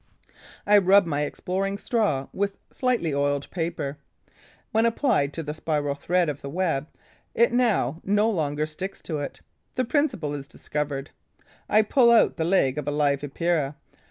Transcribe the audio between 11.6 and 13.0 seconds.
I pull out the leg of a